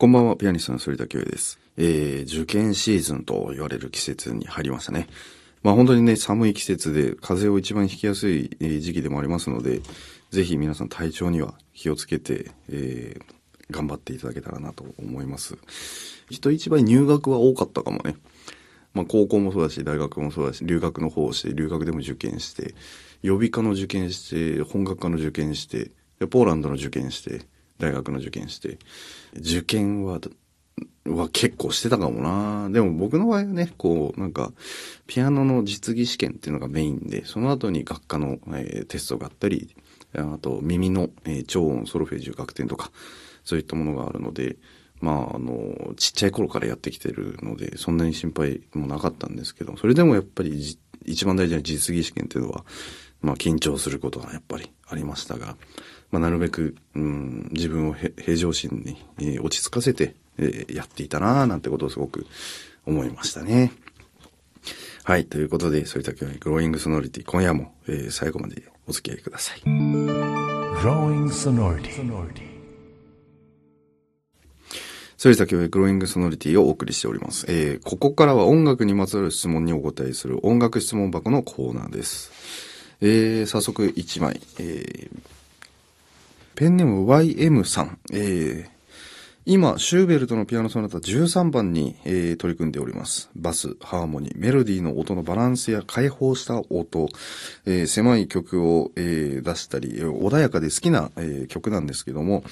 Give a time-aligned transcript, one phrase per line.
[0.00, 1.58] こんばんは、ピアニストの反田恭也です。
[1.76, 5.08] えー、受験シーズンと言われる季節に入りましたね。
[5.64, 8.48] まあ本当にね、寒い季節で風邪を一番ひきやすい
[8.80, 9.80] 時期でもありますので、
[10.30, 13.22] ぜひ皆さん体調には気をつけて、えー、
[13.72, 15.58] 頑張っていただけたらなと思います。
[16.30, 18.14] 人一倍入学は多かったかもね。
[18.94, 22.76] まあ高校もそうだし、大学もそうだし、留学の方をして、留学でも受験して、
[23.22, 25.90] 予備科の受験して、本学科の受験して、
[26.28, 27.40] ポーランドの受験して、
[27.78, 28.78] 大学の受験して、
[29.36, 30.20] 受験は、
[31.06, 32.70] は結構してたかもな。
[32.70, 34.52] でも僕の場合はね、こう、なんか、
[35.06, 39.74] ピアノの実技試験っていうのがメインで、その後に学科の、えー、テストがあったり、
[40.14, 42.90] あと耳の、えー、超音ソロフェージュ学点とか、
[43.44, 44.56] そういったものがあるので、
[45.00, 52.64] まあ、あの、ちっちゃい頃からやってきてるので、そんなに心配もなかったんですけど、それでもやっぱり一番大事な実技試験っていうのは、
[53.20, 55.56] まあ、緊張することがやっぱりありましたが、
[56.10, 62.26] まあ、なるべく、うん、自分を平常心に、えー、落ち着かせて、えー、やっていたなぁなんてことをすごく
[62.86, 63.72] 思いましたね。
[65.04, 65.24] はい。
[65.24, 69.60] ということで、そういった今日グローイングソノリティ、今夜も、えー、最後までお付き合いください。
[69.60, 72.58] Growing Sonority
[75.18, 77.44] それでは今日グローイングソノリティをお送りしております。
[77.48, 82.30] えー、ここからは音楽にまつわる質問にお答えする音楽質問箱のコーナーです。
[83.00, 85.20] えー、早速1枚、えー、
[86.58, 88.68] ペンネーム YM さん、えー、
[89.46, 93.30] 今、シューベルトのピアノソナタ13番に、えー、取り組んでおります。
[93.36, 97.10] バス、ハーモニー、メロディーの音のバランスや解放した音、
[97.64, 102.42] えー、狭い曲を、えー、出したり、穏やかで好きな、え曲なんですけども、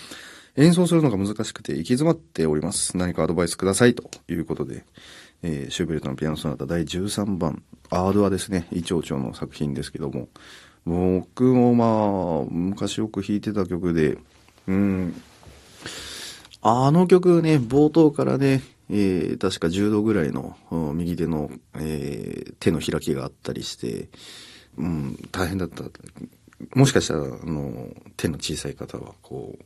[0.54, 2.96] 演奏するのが難しくて行き詰まっております。
[2.96, 3.96] 何かアドバイスください。
[3.96, 4.84] ということで、
[5.42, 10.28] えシューベルトのピアノソナタ第13番、アードはですね、イチョウチョウの作品ですけども、
[10.86, 14.18] 僕もまあ、昔よく弾いてた曲で、
[14.68, 15.20] うん、
[16.62, 20.56] あの曲ね、冒頭からね、えー、確か10度ぐらいの
[20.94, 24.08] 右手の、えー、手の開きがあったりして、
[24.78, 25.82] うん、大変だった。
[26.74, 29.64] もしかしたら、あの、手の小さい方は、こう、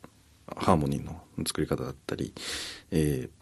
[0.57, 2.33] ハーモニーの作り方だったり、
[2.91, 3.40] えー、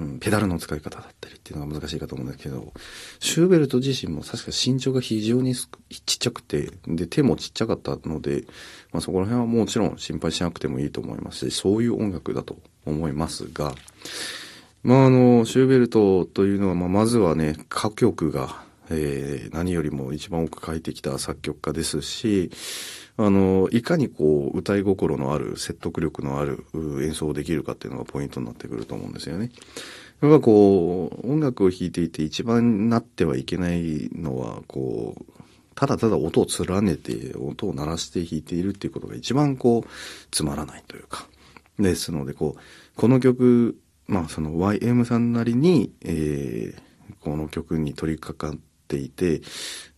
[0.00, 2.72] うん、ペダルの使い方だったりっていうのが難しいかと思うんですけど、
[3.18, 5.66] シューベルト自身も確か身長が非常にちっ
[6.06, 8.44] ちゃくて、で、手もちっちゃかったので、
[8.92, 12.56] まあそこら辺はもちろん心配しなくてもいいと思いますし、そういう音楽だと
[12.86, 13.74] 思いますが、
[14.82, 22.50] まああの、シューベルトというのは、まあまずはね、歌曲が、えー、何よりも一番多く書いてきた作曲家ですし、
[23.16, 26.64] あの、いかにこう、歌い心のある、説得力のある
[27.02, 29.50] 演奏をできるかっていうのがポイントになってくると思うんですよね。
[30.22, 35.24] やっぱこう、音楽を弾いていて一番なってはいけないのは、こう、
[35.74, 39.88] ただただ音を連ねて、音を鳴らして弾いているっていうことが一番こう、
[40.30, 41.26] つまらないというか。
[41.78, 42.60] ですので、こう、
[42.96, 49.40] この曲、まあその YM さんなりに、えー、この曲に取り掛かっていて、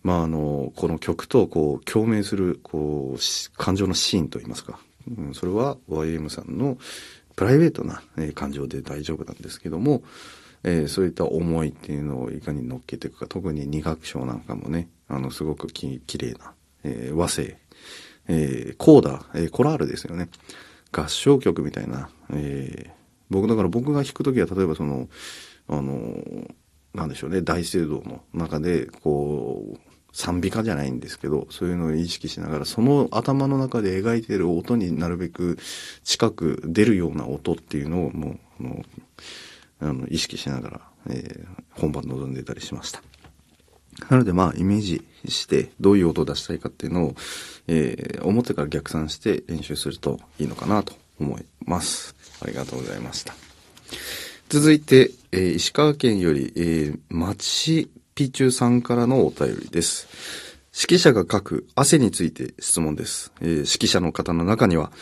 [0.03, 4.79] まああの、この曲とこう共鳴するこう感情のシーンといいますか、
[5.17, 6.77] うん、それは YM さんの
[7.35, 10.03] プライベートな、えー、感情で大丈夫なんですけども、
[10.65, 16.53] えー、そういった思いっていうのをいかに乗っけていくか、特に二楽章なんかもね、あの、すごくき綺麗な、
[16.85, 17.57] えー、和声、
[18.29, 20.29] えー、コーダ、えー、コラールですよね。
[20.93, 22.91] 合唱曲みたいな、えー、
[23.31, 25.09] 僕だから僕が弾くときは例えばその、
[25.69, 26.17] あの、
[26.95, 29.79] なんでしょうね、大聖堂の中で、こう、
[30.13, 35.59] 賛美歌じゃないんですけど、そういうのを意識しながら、その頭の中で描いてる音になるべく
[36.05, 38.83] 近く出るような音っていうのをもう、あの、
[39.81, 43.03] あの意識しながら、えー、本番臨んでたりしました。
[44.11, 47.15] なのでまあ、イメージして、どういう音を出したいかっていうのを、
[47.67, 52.15] えー、思ってから逆算して練習するといいのかなと思います。
[52.43, 53.52] ありがとうございました。
[54.53, 60.07] 続いて、えー、石川県より、えー、町ピチューさんからのお便りです。
[60.79, 63.33] 指揮者が書く汗について質問です。
[63.41, 64.93] えー、指揮者の方の中には、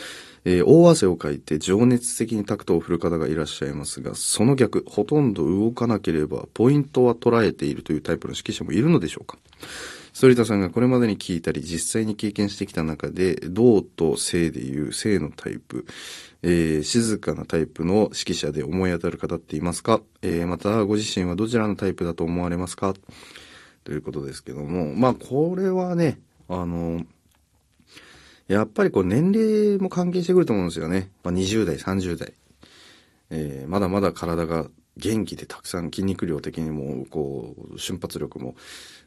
[0.45, 9.37] えー、大汗をかいて情熱的にタクトを振る方がいらっしゃいますが、その逆、ほとんど動かなければ、ポイントは捉えているというタイプの指揮者もいるのでしょうか
[10.13, 15.85] 反田さんがこれまでに聞いたり、実際に経験してきた中で、銅と性でいう性のタイプ、
[16.43, 22.93] えー、静かなタイプの指揮者で思い当たる方っていますか、えー、また、ご自身はどちらのタイプだと思われますか？
[23.83, 27.03] ということですけども、まあ、これはね、あの、
[28.47, 31.09] やっぱりこう年齢も関係してくると思うんですよね。
[31.23, 32.33] まあ、20代、30代。
[33.29, 34.67] えー、まだまだ体が
[34.97, 38.55] 元気でたくさん筋肉量的にも、こう、瞬発力も、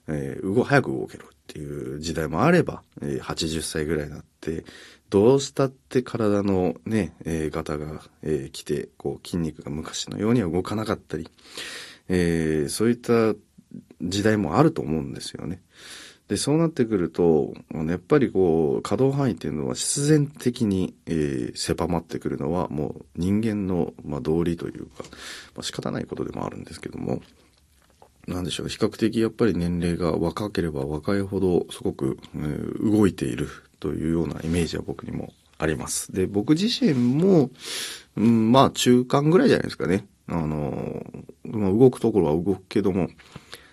[0.09, 4.65] えー、動、早く動けるっていう時代もあれば、えー、80歳ぐらいになって、
[5.11, 11.29] どうしたって体のね、えー、ガタが、えー、来て、こう、筋肉が昔のようには動かなかったり、
[12.09, 13.35] えー、そういった
[14.03, 15.63] 時代もあると思うんですよね。
[16.29, 25.05] で、そうなってくると、やっぱりこう、可動範囲っていうのは必然的に、えー、狭まってくるのは、もう人間の、まあ、道理というか、
[25.55, 27.21] まあ、仕方ないことでもあるんですけども、
[28.27, 33.49] なんでしょう、比較的やっぱり年齢が若ければ若いほど、すごく、えー、動いている
[33.81, 36.13] というようなイメージは僕にもあります。
[36.13, 37.51] で、僕自身も、
[38.17, 40.07] うん、まあ中間ぐらいじゃないですかね。
[40.27, 41.05] あの、
[41.45, 43.09] まあ、動くところは動くけども、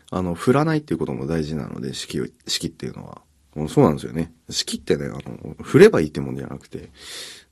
[0.09, 3.21] あの、振らないっていうことも大事なので、式を、式っていうのは。
[3.69, 4.33] そうなんですよね。
[4.49, 6.91] 式ってね、あの、振ればいいってもんじゃなくて、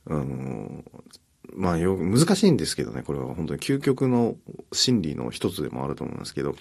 [0.06, 0.84] あの、
[1.54, 4.36] まあよ、難しいんですけどね、これは本当に究極の
[4.72, 6.54] 心理の一つでもあると思うんですけど、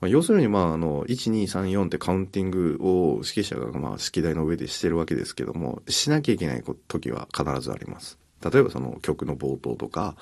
[0.00, 8.18] まあ、要するに、まあ、あの、1、2、3、4ってカウンティングを指揮者が、まあ、指揮台の上でしてるわけですけども、しなきゃいけない時は必ずあります。
[8.42, 10.14] 例えばその曲の冒頭とか、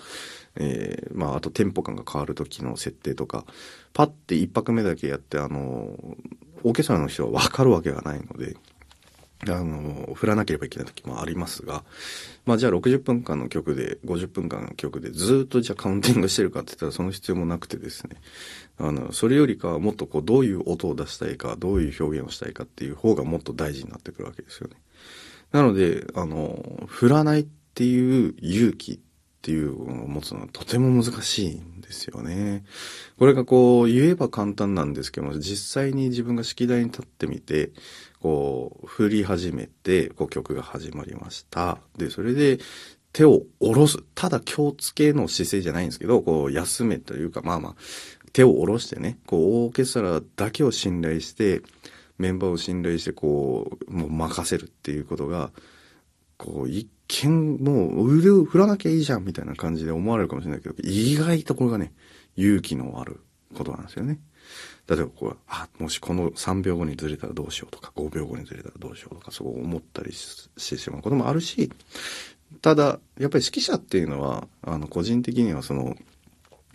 [0.57, 3.45] えー、まあ、あとテンポ感が変わる時の設定とか、
[3.93, 5.59] パッて一拍目だけやって、あの、
[6.63, 8.57] オーケストラの人はわかるわけがないので、
[9.53, 11.85] あの、振らなければいけない時もありますが、
[12.47, 18.17] まあじゃあ60分間の曲で、50分間の曲でずっとじゃあカウンティングしてるかって言ったらその必要もなくてですね、
[18.79, 24.77] あの、それよりかはもっとこうどういう音を出したいか、どういう表現をしたいかっていう方がもっと大事になってくるわけですよね。
[25.53, 28.99] なので、あの、振らないっていう勇気っ
[29.45, 32.65] ていうのを持つのはとても難しいんですよね。
[33.19, 37.73] これがこう言えば簡単なんですけども、実際に自分が式台に立ってみて、
[38.21, 41.77] こう振り始めて、こう曲が始まりました。
[41.99, 42.59] で、それで
[43.13, 43.99] 手を下ろす。
[44.15, 47.75] ただ気をつけの姿勢じゃないんですけど、こう休めというか、まあまあ、
[48.33, 51.61] 手を下ろしてね、こうオーケストラだけを信頼して、
[52.17, 55.51] メンバーを信頼してこう、もう任せるっていうことが、
[56.39, 61.93] こう一剣もう腕を振らなきゃいいじゃんみたいな感じで思われるかもしれないけど、意外とこれがね、
[62.37, 63.21] 勇気のある
[63.55, 64.19] ことなんですよね。
[64.89, 71.71] 例えばこう、あ、もしこの3秒後にずれたらどうしようとか、5秒後にずれたらどうしようとか、そう思ったりしてしまうこともあるし、
[72.61, 75.97] ただ、やっぱり指揮者っていうのは、あの、個人的にはその、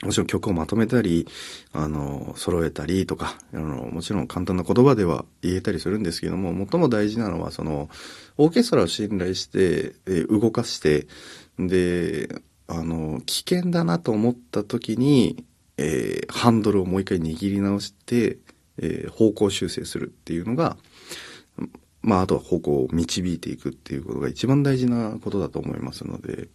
[0.03, 1.27] もちろん曲をまとめたり、
[1.73, 7.89] あの、揃えたりとか、あの、もちろん簡単な言葉では言えたりするんですけども、最も大事なのは、その、
[8.37, 11.07] オーケストラを信頼して、え動かして、
[11.57, 12.29] で、
[12.67, 15.43] あの、危険だなと思った時に、
[15.77, 18.37] えー、ハンドルをもう一回握り直して、
[18.77, 20.77] えー、方向修正するっていうのが、
[22.01, 26.47] まあ、あとは方向を導いていくっていうことが一番大事なことだと思いますので、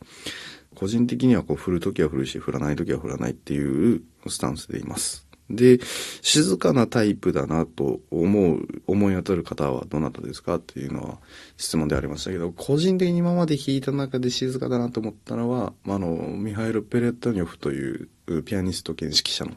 [0.74, 5.26] 個人的にはこう振るときは振るし、振らないときは振らないっていうスタンスでいます。
[5.50, 5.78] で、
[6.22, 11.18] 静かなタイプだなと思う、思い当たる方はどなたですかっていうのは
[11.56, 18.08] 質問でありましたけど、個人的に今まで弾いた中で静かだなと思ったのは、あの、ミハイル・ペレットニョフという
[18.44, 19.52] ピアニスト兼指揮者の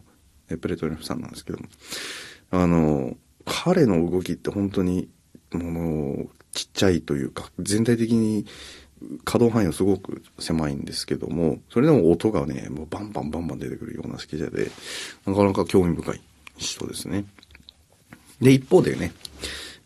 [0.50, 1.66] ペレットニョフさんなんですけども、
[2.52, 3.16] あの、
[3.46, 5.08] 彼の動きって本当に、
[5.54, 8.46] もう、ちっちゃいというか、全体的に
[9.24, 14.72] 可動範囲はすごく狭いんですけども、それでも音がね、もうバンバンバンバン出てくるような指揮者で、
[15.26, 16.22] なかなか興味深い
[16.58, 17.26] 人ですね。
[18.42, 19.14] で、一方でね、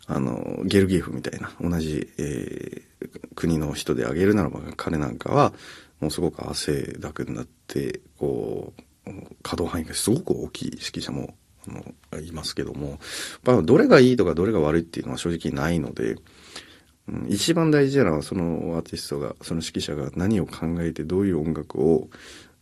[0.06, 5.52] あの、ゲルギエフみたいな、同じ、えー、国の人であげるならば、彼なんかは、
[6.00, 8.82] もうすごく汗だくになって、こう、
[9.42, 11.34] 可動範囲がすごく大きい指揮者も、
[11.68, 12.98] あの、いますけども、
[13.44, 16.16] まあ、どれがいいとかどれが悪いっていうのは正直ないので、
[17.28, 22.08] 一番大事なのはそのアーティストがその指揮者が何を考えてどういう音楽を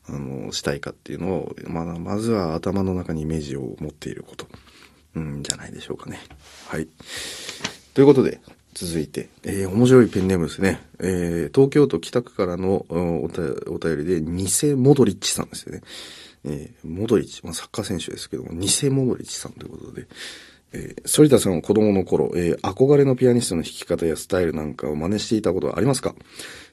[0.08, 4.46] あのしたいかっていうのを、ま、まずは頭の中にイメージを持っていること、
[5.14, 6.18] うん、じゃないでしょうかね。
[6.66, 6.88] はい。
[7.94, 8.40] ということで、
[8.74, 10.80] 続いて、えー、面白いペンネームですね。
[11.00, 15.82] えー、東京都北区からのお便りで、偽モドリッチさんですよね。
[16.44, 20.06] えー、モドリッチ、まあ、サッカー選手ですけども、偽モドリッチさんということで、
[20.72, 26.14] えー、反田さんは子供の頃、えー、憧れのピアニストの弾き方やスタイルなんかを真似していたことはありますか？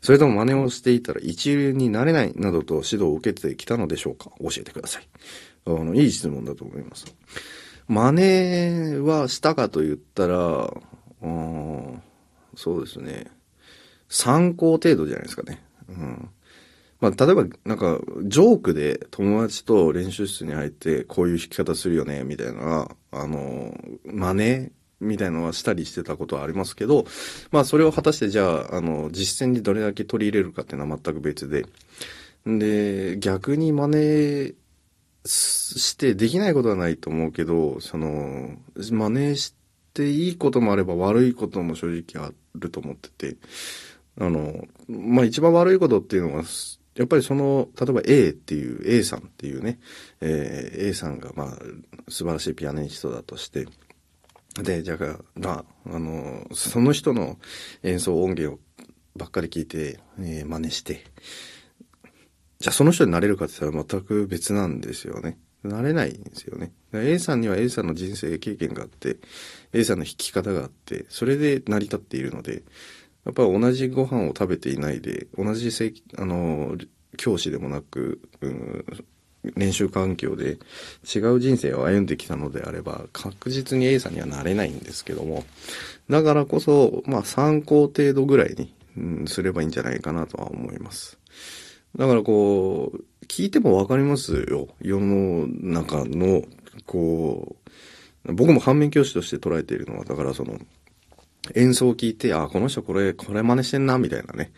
[0.01, 4.31] それとも真似をしていたら一流になれないなどと指導を受けてきたのでしょうか？
[4.39, 5.07] 教えてください。
[5.65, 7.05] あの、いい質問だと思います。
[7.87, 10.71] 真似はしたかと言ったら、
[12.55, 13.27] そうですね。
[14.09, 15.63] 参考程度じゃないですかね。
[15.89, 16.29] うん。
[16.99, 23.75] まあ、例えば、なんか、ジョークで友達と練習室に入って、こういう弾き方するよね、みたいな、あの、
[24.05, 27.05] 真似みたいなのはしたりしてたことはありますけど、
[27.51, 31.65] まあ、それを果たしてじゃあ、あの、実践にどれだけ取り入れるかっていうのは全く別で、
[32.45, 34.55] で、逆に真似
[35.25, 39.55] してできないことはないと思うけど、その、真似し
[39.93, 43.37] ていいこともあれば悪いことも正直あると思ってて、
[44.19, 46.43] あの、まあ、一番悪いことっていうのは、
[46.97, 49.79] やっぱりその、例えば A っていう、A さんっていうね、
[50.19, 51.57] えー、A さんがまあ、
[52.09, 53.67] 素晴らしいピアニストだとして、
[54.63, 57.37] で、じゃあ、まあ、あの、その人の
[57.83, 58.59] 演奏音源を
[59.15, 61.03] ばっかり聞いて、えー、真似して、
[62.59, 65.37] じゃあその人になれるかって言ったら全く別なんですよね。
[65.63, 66.71] なれないんですよね。
[66.93, 69.17] A さんには A さんの人生経験があって、
[69.73, 72.63] A さんの弾き方があって、それで成り立っているので、
[73.27, 76.77] やっぱり同じご飯を食べていないで、同じせあの、
[77.17, 78.85] 教師でもなく、うん、
[79.55, 80.57] 練習環境で
[81.03, 85.43] 違う人生を歩んできたのであれば、確実に A さんにはなれないんですけども、
[86.09, 91.19] だからこそ、まあ参考程度ぐらいに、うん、すればいいんじゃないかなとは思います。
[91.97, 94.69] だからこう、聞いてもわかりますよ。
[94.79, 96.43] 世の中の、
[96.85, 97.57] こ
[98.25, 100.59] う、僕も反面教師として捉えているのは、だからその、
[101.55, 104.51] 演奏を聞いて、あ、この人これ、これ真似してんな、みたいなね。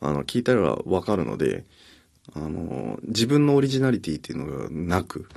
[0.00, 1.64] あの、聞いたらわかるので、
[2.34, 5.28] あの、自分のオリジナリティっていうのがなく、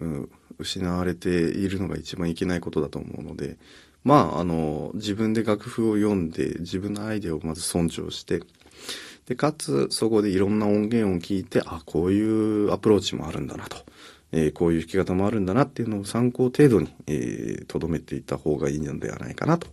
[0.00, 3.56] うん、失われているのが一番いけないことだと思うので、
[4.04, 8.40] まあ、あの、自分で楽譜を読んで、自分のアイデアをまず尊重して、
[9.26, 13.78] で、かつ、そこでいろんな音源を聞いて、あ、こういうアプローチもあるんだなと。
[14.32, 19.68] えー、こういう弾き方もあるんだなっていうのを参考程度に、えー、留めていた方がいいのではないかなと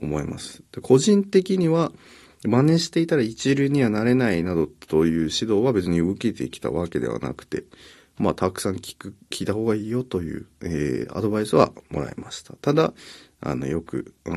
[0.00, 0.62] 思います。
[0.82, 1.92] 個人的には、
[2.46, 7.64] 真似していたら一流にはなれないなどという指導は別に受けてきたわけではなくて、
[8.18, 12.54] まあ、たくさん聞く、聞いた方がいいよという、えー、アドバイスはもらいました。
[12.54, 12.92] ただ、
[13.40, 14.30] あの、よく、あ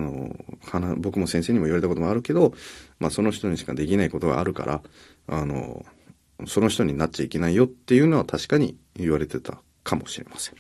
[0.80, 2.54] の、僕も先生にも言われたこともあるけど、
[3.00, 4.82] まあ、その人にしかできないことがあるから、
[5.28, 5.86] あの、
[6.46, 10.56] その人になっちゃいけないよっていうのは確かに言われてたかもしれません。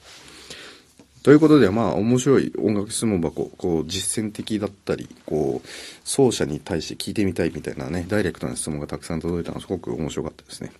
[1.23, 5.67] ということで、まあ、面白い音楽質問箱、こう、実践的だったり、こう、
[6.03, 10.71] 奏者に対して聞いてみたいみたいなね、ダイレクトな質問がたくさん届いたのはすごく面白かったですね。